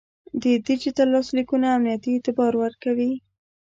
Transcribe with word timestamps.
د 0.41 0.43
ډیجیټل 0.65 1.07
لاسلیکونه 1.15 1.67
امنیتي 1.77 2.09
اعتبار 2.13 2.53
ورکوي. 2.63 3.11